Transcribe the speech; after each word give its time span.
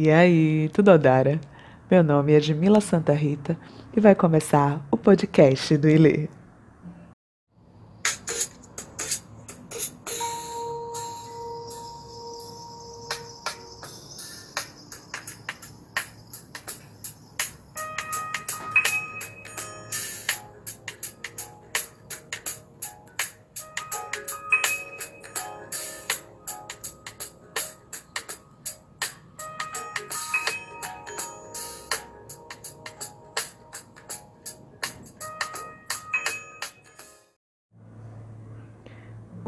E 0.00 0.12
aí, 0.12 0.70
tudo 0.72 0.92
Odara? 0.92 1.40
Meu 1.90 2.04
nome 2.04 2.32
é 2.32 2.36
Edmila 2.36 2.80
Santa 2.80 3.12
Rita 3.12 3.58
e 3.96 3.98
vai 3.98 4.14
começar 4.14 4.80
o 4.92 4.96
podcast 4.96 5.76
do 5.76 5.88
Ilê. 5.88 6.28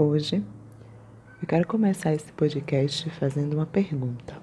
Hoje 0.03 0.43
eu 1.43 1.47
quero 1.47 1.67
começar 1.67 2.15
esse 2.15 2.33
podcast 2.33 3.11
fazendo 3.11 3.53
uma 3.53 3.67
pergunta. 3.67 4.35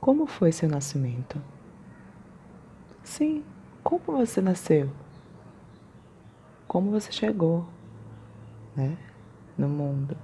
Como 0.00 0.24
foi 0.24 0.52
seu 0.52 0.68
nascimento? 0.68 1.42
Sim, 3.02 3.42
como 3.82 4.04
você 4.06 4.40
nasceu? 4.40 4.88
Como 6.68 6.92
você 6.92 7.10
chegou, 7.10 7.66
né, 8.76 8.96
no 9.58 9.68
mundo? 9.68 10.16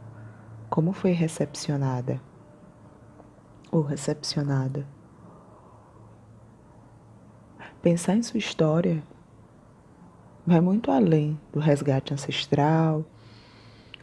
Como 0.68 0.92
foi 0.92 1.10
recepcionada 1.10 2.22
ou 3.72 3.82
recepcionada? 3.82 4.86
Pensar 7.82 8.14
em 8.14 8.22
sua 8.22 8.38
história 8.38 9.02
vai 10.46 10.60
muito 10.60 10.92
além 10.92 11.36
do 11.52 11.58
resgate 11.58 12.14
ancestral 12.14 13.04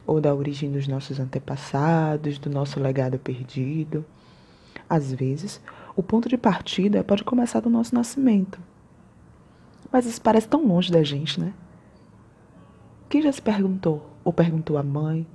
ou 0.08 0.22
da 0.22 0.34
origem 0.34 0.72
dos 0.72 0.88
nossos 0.88 1.20
antepassados, 1.20 2.40
do 2.40 2.50
nosso 2.50 2.80
legado 2.80 3.20
perdido. 3.20 4.06
Às 4.90 5.14
vezes, 5.14 5.62
o 5.98 6.02
ponto 6.02 6.30
de 6.30 6.38
partida 6.38 7.04
pode 7.04 7.26
começar 7.26 7.60
do 7.60 7.70
nosso 7.70 7.94
nascimento. 7.94 8.58
Mas 9.92 10.06
isso 10.06 10.22
parece 10.22 10.48
tão 10.48 10.66
longe 10.66 10.90
da 10.90 11.04
gente, 11.04 11.40
né? 11.40 11.54
Quem 13.10 13.22
já 13.22 13.32
se 13.32 13.42
perguntou? 13.42 14.10
Ou 14.24 14.32
perguntou 14.32 14.78
à 14.78 14.84
mãe? 14.84 15.28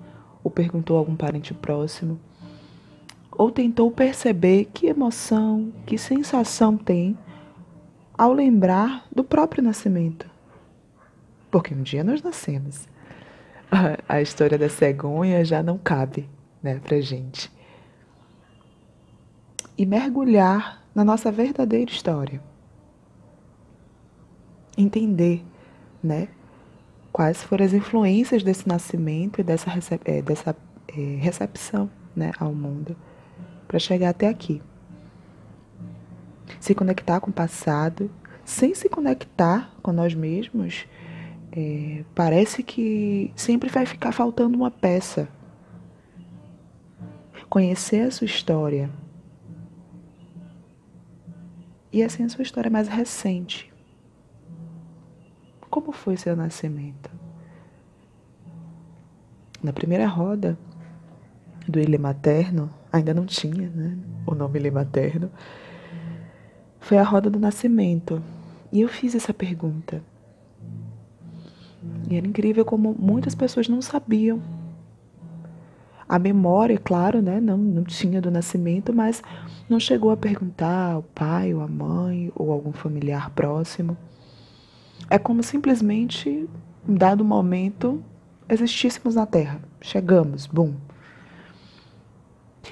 Ou 0.42 0.51
perguntou 0.51 0.97
a 0.97 1.01
algum 1.01 1.14
parente 1.14 1.53
próximo? 1.53 2.19
Ou 3.31 3.51
tentou 3.51 3.91
perceber 3.91 4.70
que 4.73 4.86
emoção, 4.86 5.73
que 5.86 5.98
sensação 5.98 6.77
tem 6.77 7.17
ao 8.17 8.33
lembrar 8.33 9.07
do 9.14 9.23
próprio 9.23 9.62
nascimento? 9.62 10.27
Porque 11.51 11.75
um 11.75 11.83
dia 11.83 12.03
nós 12.03 12.23
nascemos 12.23 12.89
a, 14.06 14.20
história 14.20 14.59
da 14.59 14.69
cegonha 14.69 15.42
já 15.45 15.62
não 15.62 15.78
cabe, 15.78 16.28
né, 16.62 16.78
pra 16.78 17.01
gente. 17.01 17.51
E 19.79 19.87
mergulhar 19.87 20.83
na 20.95 21.03
nossa 21.03 21.33
verdadeira 21.33 21.91
história. 21.91 22.41
Entender, 24.77 25.42
né, 26.03 26.29
quais 27.11 27.42
foram 27.42 27.64
as 27.64 27.73
influências 27.73 28.42
desse 28.42 28.69
nascimento 28.69 29.41
e 29.41 29.45
dessa, 29.45 29.70
recep 29.70 30.03
é, 30.05 30.20
dessa 30.20 30.55
é, 30.89 31.17
recepção, 31.19 31.91
né, 32.14 32.33
ao 32.39 32.53
mundo, 32.53 32.95
para 33.67 33.79
chegar 33.79 34.11
até 34.11 34.29
aqui. 34.29 34.61
Se 36.61 36.75
conectar 36.75 37.20
com 37.20 37.31
o 37.31 37.33
passado, 37.33 38.11
sem 38.45 38.75
se 38.75 38.89
conectar 38.89 39.73
com 39.83 39.92
nós 39.92 40.14
mesmos, 40.14 40.86
é, 41.55 42.03
parece 42.14 42.63
que 42.63 43.30
sempre 43.36 43.68
vai 43.68 43.85
ficar 43.85 44.11
faltando 44.11 44.57
uma 44.57 44.70
peça. 44.70 45.29
Conhecer 47.48 48.07
a 48.07 48.11
sua 48.11 48.24
história. 48.24 48.90
E 51.92 52.02
assim 52.02 52.24
a 52.24 52.29
sua 52.30 52.42
história 52.42 52.70
mais 52.70 52.89
recente. 52.89 53.70
Como 55.68 55.92
foi 55.92 56.17
seu 56.17 56.35
nascimento? 56.35 57.11
Na 59.63 59.73
primeira 59.73 60.07
roda 60.07 60.58
do 61.69 61.79
Ilha 61.79 61.98
Materno, 61.98 62.70
ainda 62.90 63.13
não 63.13 63.27
tinha 63.27 63.69
né, 63.69 63.98
o 64.27 64.34
nome 64.34 64.58
Ilha 64.58 64.73
Materno, 64.73 65.30
foi 66.80 66.96
a 66.96 67.05
roda 67.05 67.29
do 67.29 67.39
nascimento. 67.39 68.23
E 68.73 68.80
eu 68.80 68.89
fiz 68.89 69.14
essa 69.14 69.34
pergunta. 69.34 70.02
E 72.11 72.17
era 72.17 72.27
incrível 72.27 72.65
como 72.65 72.95
muitas 72.98 73.35
pessoas 73.35 73.69
não 73.69 73.81
sabiam. 73.81 74.41
A 76.09 76.19
memória, 76.19 76.79
claro, 76.79 77.23
né, 77.23 77.41
não, 77.41 77.57
não 77.57 77.85
tinha 77.85 78.20
do 78.20 78.31
nascimento, 78.31 78.93
mas 78.93 79.23
não 79.69 79.81
chegou 79.81 80.11
a 80.11 80.17
perguntar 80.17 80.93
ao 80.93 81.03
pai 81.03 81.55
ou 81.55 81.63
à 81.63 81.69
mãe 81.69 82.31
ou 82.35 82.53
algum 82.53 82.73
familiar 82.73 83.31
próximo. 83.31 83.97
É 85.09 85.19
como 85.19 85.43
simplesmente, 85.43 86.48
em 86.89 86.95
dado 86.95 87.25
momento, 87.25 88.03
existíssemos 88.49 89.14
na 89.14 89.25
Terra. 89.25 89.61
Chegamos, 89.81 90.47
bum. 90.47 90.75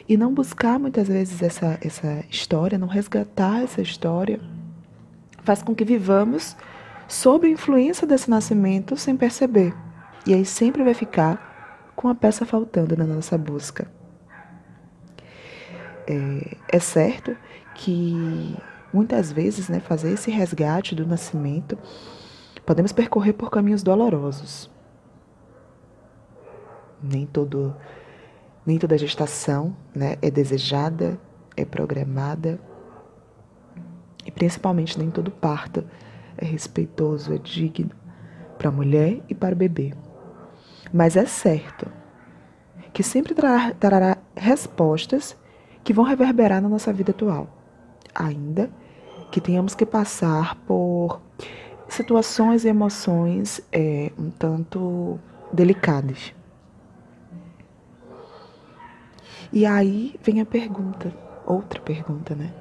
E 0.08 0.16
não 0.16 0.34
buscar 0.34 0.78
muitas 0.78 1.08
vezes 1.08 1.42
essa, 1.42 1.78
essa 1.80 2.24
história, 2.30 2.78
não 2.78 2.88
resgatar 2.88 3.62
essa 3.62 3.80
história, 3.80 4.40
faz 5.42 5.62
com 5.62 5.74
que 5.74 5.84
vivamos 5.84 6.56
sob 7.10 7.44
a 7.44 7.50
influência 7.50 8.06
desse 8.06 8.30
nascimento 8.30 8.96
sem 8.96 9.16
perceber. 9.16 9.74
E 10.24 10.32
aí 10.32 10.44
sempre 10.44 10.84
vai 10.84 10.94
ficar 10.94 11.92
com 11.96 12.08
a 12.08 12.14
peça 12.14 12.46
faltando 12.46 12.96
na 12.96 13.04
nossa 13.04 13.36
busca. 13.36 13.90
É, 16.06 16.56
é 16.68 16.78
certo 16.78 17.36
que 17.74 18.56
muitas 18.92 19.32
vezes 19.32 19.68
né, 19.68 19.80
fazer 19.80 20.12
esse 20.12 20.30
resgate 20.30 20.94
do 20.94 21.04
nascimento 21.04 21.76
podemos 22.64 22.92
percorrer 22.92 23.32
por 23.32 23.50
caminhos 23.50 23.82
dolorosos. 23.82 24.70
Nem 27.02 27.26
todo 27.26 27.74
nem 28.64 28.78
toda 28.78 28.96
gestação 28.96 29.74
né, 29.92 30.16
é 30.22 30.30
desejada, 30.30 31.18
é 31.56 31.64
programada, 31.64 32.60
e 34.24 34.30
principalmente 34.30 34.96
nem 34.98 35.10
todo 35.10 35.30
parto 35.30 35.84
é 36.40 36.44
respeitoso, 36.44 37.32
é 37.32 37.38
digno 37.38 37.90
para 38.58 38.68
a 38.68 38.72
mulher 38.72 39.20
e 39.28 39.34
para 39.34 39.54
o 39.54 39.58
bebê. 39.58 39.92
Mas 40.92 41.16
é 41.16 41.26
certo 41.26 41.86
que 42.92 43.02
sempre 43.02 43.34
trará, 43.34 43.72
trará 43.72 44.16
respostas 44.36 45.36
que 45.84 45.92
vão 45.92 46.04
reverberar 46.04 46.60
na 46.60 46.68
nossa 46.68 46.92
vida 46.92 47.12
atual, 47.12 47.48
ainda 48.14 48.70
que 49.30 49.40
tenhamos 49.40 49.74
que 49.74 49.86
passar 49.86 50.56
por 50.66 51.20
situações 51.88 52.64
e 52.64 52.68
emoções 52.68 53.60
é, 53.70 54.10
um 54.18 54.30
tanto 54.30 55.18
delicadas. 55.52 56.34
E 59.52 59.66
aí 59.66 60.18
vem 60.22 60.40
a 60.40 60.46
pergunta, 60.46 61.12
outra 61.46 61.80
pergunta, 61.80 62.34
né? 62.34 62.52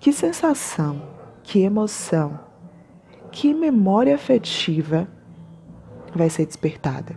Que 0.00 0.12
sensação, 0.12 1.02
que 1.42 1.60
emoção 1.60 2.49
que 3.30 3.54
memória 3.54 4.14
afetiva 4.14 5.08
vai 6.14 6.28
ser 6.28 6.46
despertada. 6.46 7.16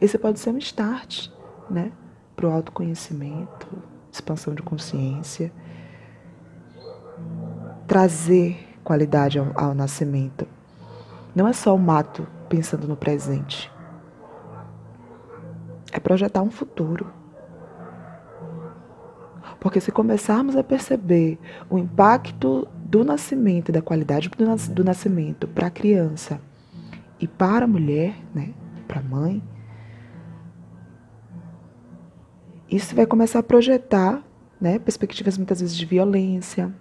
Esse 0.00 0.18
pode 0.18 0.38
ser 0.38 0.50
um 0.50 0.58
start, 0.58 1.28
né, 1.68 1.92
para 2.34 2.48
o 2.48 2.52
autoconhecimento, 2.52 3.66
expansão 4.10 4.54
de 4.54 4.62
consciência, 4.62 5.52
trazer 7.86 8.78
qualidade 8.82 9.38
ao, 9.38 9.52
ao 9.54 9.74
nascimento. 9.74 10.46
Não 11.34 11.46
é 11.46 11.52
só 11.52 11.74
o 11.74 11.78
mato 11.78 12.26
pensando 12.48 12.86
no 12.86 12.96
presente. 12.96 13.70
É 15.92 16.00
projetar 16.00 16.42
um 16.42 16.50
futuro. 16.50 17.12
Porque 19.60 19.80
se 19.80 19.90
começarmos 19.90 20.56
a 20.56 20.62
perceber 20.62 21.38
o 21.68 21.78
impacto 21.78 22.68
do 22.96 23.04
nascimento, 23.04 23.70
da 23.70 23.82
qualidade 23.82 24.30
do, 24.30 24.46
nas, 24.46 24.68
do 24.68 24.82
nascimento 24.82 25.46
para 25.46 25.66
a 25.66 25.70
criança 25.70 26.40
e 27.20 27.28
para 27.28 27.66
a 27.66 27.68
mulher, 27.68 28.14
né, 28.34 28.54
para 28.88 29.00
a 29.00 29.02
mãe, 29.02 29.42
isso 32.70 32.96
vai 32.96 33.04
começar 33.04 33.40
a 33.40 33.42
projetar 33.42 34.22
né, 34.58 34.78
perspectivas 34.78 35.36
muitas 35.36 35.60
vezes 35.60 35.76
de 35.76 35.84
violência, 35.84 36.74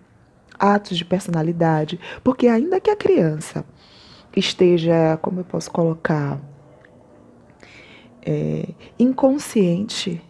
atos 0.57 0.97
de 0.97 1.03
personalidade, 1.03 1.99
porque 2.23 2.47
ainda 2.47 2.79
que 2.79 2.89
a 2.89 2.95
criança 2.95 3.65
esteja, 4.35 5.17
como 5.21 5.41
eu 5.41 5.45
posso 5.45 5.69
colocar, 5.69 6.39
é, 8.25 8.69
inconsciente, 8.97 10.21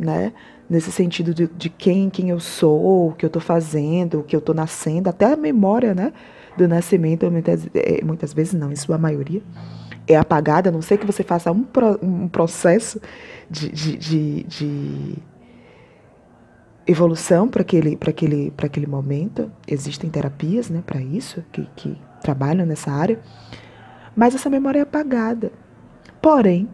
né, 0.00 0.32
nesse 0.68 0.90
sentido 0.90 1.34
de, 1.34 1.46
de 1.46 1.68
quem, 1.68 2.08
quem 2.08 2.30
eu 2.30 2.40
sou, 2.40 3.08
o 3.08 3.12
que 3.12 3.24
eu 3.24 3.28
estou 3.28 3.42
fazendo, 3.42 4.20
o 4.20 4.22
que 4.22 4.34
eu 4.34 4.38
estou 4.40 4.54
nascendo, 4.54 5.10
até 5.10 5.32
a 5.32 5.36
memória, 5.36 5.94
né, 5.94 6.12
do 6.56 6.66
nascimento, 6.66 7.30
muitas, 7.30 7.68
é, 7.74 8.02
muitas 8.02 8.32
vezes 8.32 8.54
não, 8.54 8.72
em 8.72 8.76
sua 8.76 8.96
maioria, 8.96 9.42
é 10.06 10.16
apagada, 10.16 10.70
a 10.70 10.72
não 10.72 10.82
ser 10.82 10.98
que 10.98 11.06
você 11.06 11.22
faça 11.22 11.52
um, 11.52 11.62
pro, 11.62 11.98
um 12.02 12.28
processo 12.28 13.00
de, 13.48 13.70
de, 13.70 13.96
de, 13.96 14.42
de 14.44 15.18
evolução 16.86 17.46
para 17.46 17.62
aquele, 17.62 17.98
aquele, 18.00 18.52
aquele 18.56 18.86
momento. 18.86 19.50
Existem 19.68 20.10
terapias 20.10 20.70
né, 20.70 20.82
para 20.84 21.00
isso, 21.00 21.44
que, 21.52 21.68
que 21.76 21.96
trabalham 22.22 22.66
nessa 22.66 22.90
área, 22.90 23.20
mas 24.16 24.34
essa 24.34 24.50
memória 24.50 24.80
é 24.80 24.82
apagada. 24.82 25.52
Porém, 26.20 26.68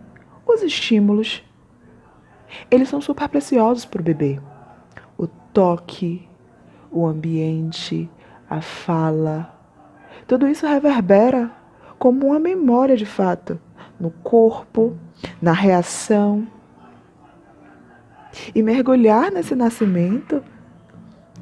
os 0.46 0.62
estímulos 0.62 1.42
eles 2.70 2.88
são 2.88 3.00
super 3.00 3.28
preciosos 3.28 3.84
para 3.84 4.00
o 4.00 4.04
bebê. 4.04 4.40
O 5.18 5.26
toque, 5.26 6.28
o 6.90 7.06
ambiente, 7.06 8.10
a 8.48 8.60
fala, 8.60 9.54
tudo 10.26 10.48
isso 10.48 10.66
reverbera 10.66 11.50
como 11.98 12.26
uma 12.26 12.38
memória 12.38 12.96
de 12.96 13.06
fato 13.06 13.60
no 13.98 14.10
corpo, 14.10 14.96
na 15.40 15.52
reação. 15.52 16.46
E 18.54 18.62
mergulhar 18.62 19.30
nesse 19.30 19.54
nascimento 19.54 20.42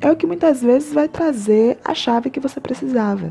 é 0.00 0.10
o 0.10 0.16
que 0.16 0.26
muitas 0.26 0.62
vezes 0.62 0.92
vai 0.92 1.08
trazer 1.08 1.78
a 1.84 1.94
chave 1.94 2.30
que 2.30 2.40
você 2.40 2.60
precisava. 2.60 3.30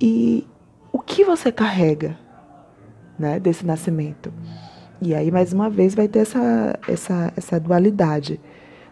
E 0.00 0.46
o 0.92 1.00
que 1.00 1.24
você 1.24 1.50
carrega 1.50 2.16
né, 3.18 3.38
desse 3.38 3.66
nascimento? 3.66 4.32
E 5.06 5.14
aí, 5.14 5.30
mais 5.30 5.52
uma 5.52 5.68
vez, 5.68 5.94
vai 5.94 6.08
ter 6.08 6.20
essa, 6.20 6.78
essa, 6.88 7.30
essa 7.36 7.60
dualidade. 7.60 8.40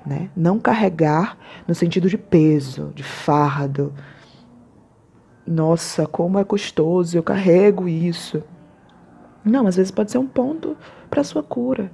Né? 0.05 0.29
Não 0.37 0.61
carregar 0.61 1.38
no 1.67 1.75
sentido 1.75 2.06
de 2.06 2.19
peso, 2.19 2.93
de 2.94 3.03
fardo. 3.03 3.94
Nossa, 5.47 6.06
como 6.06 6.38
é 6.38 6.44
custoso, 6.44 7.17
eu 7.17 7.23
carrego 7.23 7.88
isso. 7.88 8.43
Não, 9.43 9.67
às 9.67 9.76
vezes 9.76 9.91
pode 9.91 10.11
ser 10.11 10.19
um 10.19 10.26
ponto 10.26 10.76
para 11.09 11.25
sua 11.25 11.43
cura. 11.43 11.91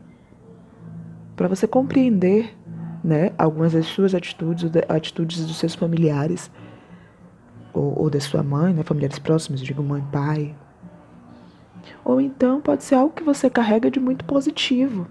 Para 1.37 1.47
você 1.47 1.69
compreender 1.69 2.59
né, 3.05 3.31
algumas 3.39 3.73
das 3.73 3.87
suas 3.87 4.17
atitudes, 4.17 4.69
atitudes 4.89 5.47
dos 5.47 5.59
seus 5.59 5.77
familiares, 5.77 6.51
ou, 7.73 7.97
ou 7.97 8.11
da 8.11 8.19
sua 8.19 8.43
mãe, 8.43 8.75
né, 8.75 8.83
familiares 8.83 9.21
próximos, 9.21 9.61
digo 9.61 9.81
mãe, 9.81 10.05
pai, 10.11 10.57
ou 12.05 12.21
então 12.21 12.61
pode 12.61 12.85
ser 12.85 12.95
algo 12.95 13.15
que 13.15 13.23
você 13.23 13.51
carrega 13.51 13.91
de 13.91 14.01
muito 14.01 14.25
positivo. 14.25 15.07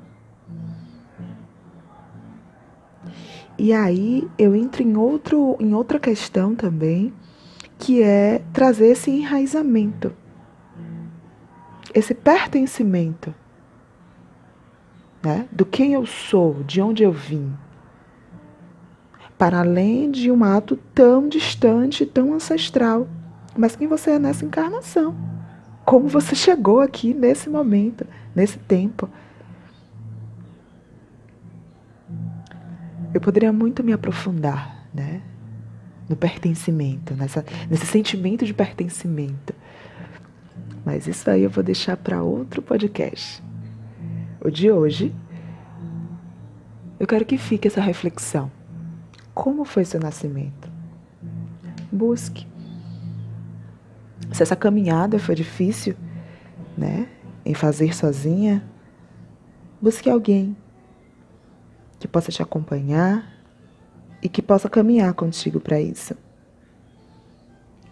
E 3.58 3.74
aí 3.74 4.28
eu 4.38 4.56
entro 4.56 4.84
em, 4.84 4.96
outro, 4.96 5.58
em 5.60 5.74
outra 5.74 6.00
questão 6.00 6.54
também, 6.54 7.12
que 7.80 8.04
é 8.04 8.44
trazer 8.54 8.88
esse 8.88 9.10
enraizamento, 9.10 10.14
esse 11.94 12.14
pertencimento 12.14 13.34
né, 15.24 15.48
do 15.52 15.66
quem 15.66 15.94
eu 15.94 16.06
sou, 16.06 16.64
de 16.64 16.80
onde 16.82 17.02
eu 17.02 17.12
vim, 17.12 17.52
para 19.38 19.60
além 19.60 20.12
de 20.12 20.32
um 20.32 20.44
ato 20.44 20.78
tão 20.94 21.28
distante, 21.28 22.06
tão 22.06 22.34
ancestral, 22.34 23.08
mas 23.58 23.76
quem 23.76 23.88
você 23.88 24.12
é 24.12 24.20
nessa 24.20 24.46
encarnação 24.46 25.16
como 25.88 26.10
você 26.10 26.36
chegou 26.36 26.82
aqui 26.82 27.14
nesse 27.14 27.50
momento, 27.50 28.06
nesse 28.36 28.60
tempo. 28.60 29.10
Eu 33.14 33.22
poderia 33.22 33.54
muito 33.54 33.82
me 33.86 33.94
aprofundar, 33.94 34.86
né? 34.94 35.22
No 36.10 36.18
pertencimento, 36.18 37.14
nessa, 37.14 37.46
nesse 37.70 37.86
sentimento 37.86 38.46
de 38.46 38.54
pertencimento. 38.54 39.56
Mas 40.84 41.08
isso 41.08 41.30
aí 41.30 41.44
eu 41.44 41.50
vou 41.50 41.64
deixar 41.64 41.96
para 41.96 42.22
outro 42.22 42.62
podcast. 42.62 43.42
O 44.44 44.50
de 44.50 44.70
hoje, 44.70 45.16
eu 47.00 47.08
quero 47.08 47.24
que 47.24 47.38
fique 47.38 47.66
essa 47.66 47.80
reflexão. 47.80 48.52
Como 49.34 49.64
foi 49.64 49.86
seu 49.86 50.02
nascimento? 50.02 50.70
Busque 51.90 52.46
se 54.38 54.44
essa 54.44 54.56
caminhada 54.56 55.18
foi 55.18 55.34
difícil, 55.34 55.96
né, 56.78 57.10
em 57.44 57.56
fazer 57.56 57.96
sozinha, 57.96 58.64
busque 59.82 60.08
alguém 60.08 60.56
que 62.00 62.08
possa 62.08 62.32
te 62.32 62.44
acompanhar 62.44 63.34
e 64.22 64.30
que 64.30 64.44
possa 64.44 64.70
caminhar 64.70 65.12
contigo 65.16 65.60
para 65.60 65.82
isso. 65.82 66.16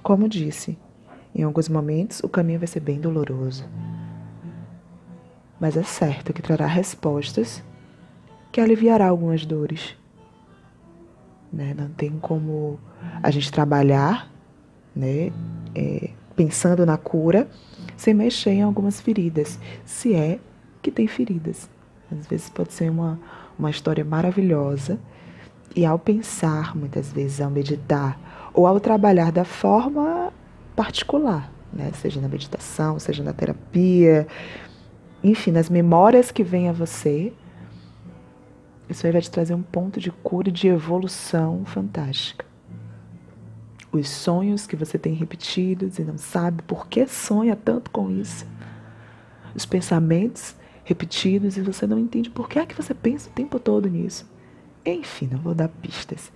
Como 0.03 0.30
disse, 0.30 0.77
em 1.33 1.42
alguns 1.42 1.68
momentos 1.68 2.19
o 2.19 2.30
caminho 2.30 2.59
vai 2.59 2.68
ser 2.68 2.80
bem 2.80 3.01
doloroso. 3.01 3.68
Mas 5.59 5.75
é 5.75 5.83
certo 5.83 6.31
que 6.31 6.44
trará 6.44 6.68
respostas 6.68 7.63
que 8.51 8.62
aliviará 8.62 9.07
algumas 9.07 9.47
dores. 9.47 9.97
Né? 11.51 11.74
Não 11.74 11.89
tem 11.89 12.12
como 12.19 12.80
a 13.24 13.31
gente 13.31 13.51
trabalhar 13.51 14.31
né, 14.95 15.31
é, 15.74 16.12
pensando 16.35 16.85
na 16.85 16.97
cura, 16.97 17.47
sem 17.95 18.13
mexer 18.13 18.51
em 18.51 18.61
algumas 18.61 18.99
feridas, 18.99 19.59
se 19.85 20.13
é 20.13 20.39
que 20.81 20.91
tem 20.91 21.07
feridas. 21.07 21.69
Às 22.11 22.27
vezes 22.27 22.49
pode 22.49 22.73
ser 22.73 22.89
uma, 22.89 23.19
uma 23.57 23.69
história 23.69 24.03
maravilhosa, 24.03 24.99
e 25.75 25.85
ao 25.85 25.99
pensar, 25.99 26.75
muitas 26.75 27.11
vezes, 27.11 27.41
ao 27.41 27.49
meditar, 27.49 28.17
ou 28.53 28.65
ao 28.65 28.79
trabalhar 28.79 29.31
da 29.31 29.43
forma 29.43 30.31
particular, 30.73 31.51
né? 31.73 31.91
seja 31.93 32.21
na 32.21 32.29
meditação, 32.29 32.97
seja 32.97 33.21
na 33.21 33.33
terapia, 33.33 34.25
enfim, 35.21 35.51
nas 35.51 35.69
memórias 35.69 36.31
que 36.31 36.43
vêm 36.43 36.69
a 36.69 36.71
você, 36.71 37.33
isso 38.87 39.05
aí 39.05 39.11
vai 39.11 39.21
te 39.21 39.29
trazer 39.29 39.53
um 39.53 39.61
ponto 39.61 39.99
de 39.99 40.11
cura 40.11 40.47
e 40.47 40.51
de 40.51 40.67
evolução 40.67 41.65
fantástica 41.65 42.44
os 43.95 44.09
sonhos 44.09 44.68
que 44.68 44.75
você 44.75 44.97
tem 44.97 45.13
repetidos 45.13 46.00
e 46.00 46.03
não 46.03 46.18
sabe 46.18 46.62
por 46.63 46.88
que 46.88 47.07
sonha 47.07 47.56
tanto 47.56 47.89
com 47.92 48.09
isso. 48.12 48.45
Os 49.56 49.65
pensamentos 49.65 50.56
repetidos 50.83 51.57
e 51.57 51.62
você 51.62 51.88
não 51.88 51.97
entende 51.97 52.30
por 52.30 52.50
que 52.50 52.59
é 52.59 52.65
que 52.65 52.75
você 52.75 52.94
pensa 52.94 53.30
o 53.30 53.33
tempo 53.33 53.59
todo 53.59 53.89
nisso. 53.89 54.30
Enfim, 54.85 55.28
não 55.31 55.40
vou 55.40 55.56
dar 55.56 55.69
pistas. 55.69 56.31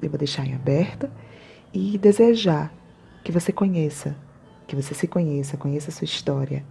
Eu 0.00 0.08
vou 0.08 0.18
deixar 0.18 0.46
em 0.46 0.54
aberta 0.54 1.10
e 1.72 1.98
desejar 1.98 2.72
que 3.22 3.30
você 3.30 3.52
conheça, 3.52 4.16
que 4.66 4.74
você 4.74 4.94
se 4.94 5.06
conheça, 5.06 5.56
conheça 5.56 5.90
a 5.90 5.92
sua 5.92 6.06
história. 6.06 6.64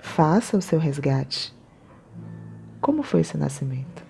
Faça 0.00 0.56
o 0.56 0.62
seu 0.62 0.78
resgate. 0.78 1.54
Como 2.80 3.02
foi 3.02 3.20
esse 3.20 3.36
nascimento? 3.36 4.07